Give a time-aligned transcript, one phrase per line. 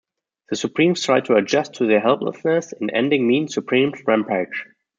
[0.49, 4.65] The Supremes try to adjust to their helplessness in ending "mean" Supreme's rampage.